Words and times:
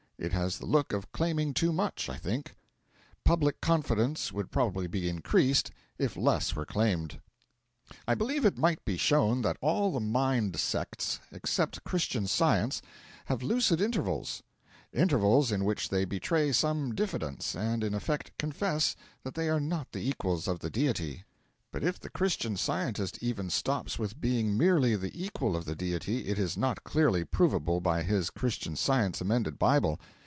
It 0.23 0.33
has 0.33 0.59
the 0.59 0.67
look 0.67 0.93
of 0.93 1.11
claiming 1.11 1.51
too 1.51 1.73
much, 1.73 2.07
I 2.07 2.15
think. 2.15 2.53
Public 3.25 3.59
confidence 3.59 4.31
would 4.31 4.51
probably 4.51 4.85
be 4.85 5.09
increased 5.09 5.71
if 5.97 6.15
less 6.15 6.55
were 6.55 6.63
claimed. 6.63 7.19
I 8.07 8.13
believe 8.13 8.45
it 8.45 8.55
might 8.55 8.85
be 8.85 8.97
shown 8.97 9.41
that 9.41 9.57
all 9.61 9.91
the 9.91 9.99
'mind' 9.99 10.59
sects 10.59 11.19
except 11.31 11.83
Christian 11.85 12.27
Science 12.27 12.83
have 13.25 13.41
lucid 13.41 13.81
intervals; 13.81 14.43
intervals 14.93 15.51
in 15.51 15.65
which 15.65 15.89
they 15.89 16.05
betray 16.05 16.51
some 16.51 16.93
diffidence, 16.93 17.55
and 17.55 17.83
in 17.83 17.95
effect 17.95 18.29
confess 18.37 18.95
that 19.23 19.33
they 19.33 19.49
are 19.49 19.59
not 19.59 19.91
the 19.91 20.07
equals 20.07 20.47
of 20.47 20.59
the 20.59 20.69
Deity; 20.69 21.23
but 21.73 21.85
if 21.85 21.97
the 21.97 22.09
Christian 22.09 22.57
Scientist 22.57 23.17
even 23.23 23.49
stops 23.49 23.97
with 23.97 24.19
being 24.19 24.57
merely 24.57 24.93
the 24.97 25.23
equal 25.25 25.55
of 25.55 25.63
the 25.63 25.73
Deity, 25.73 26.27
it 26.27 26.37
is 26.37 26.57
not 26.57 26.83
clearly 26.83 27.23
provable 27.23 27.79
by 27.79 28.03
his 28.03 28.29
Christian 28.29 28.75
Science 28.75 29.21
Amended 29.21 29.57
Bible. 29.57 29.97